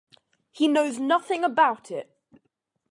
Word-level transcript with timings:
He 0.49 0.67
knows 0.67 0.97
nothing 0.97 1.43
about 1.43 1.91
it. 1.91 2.09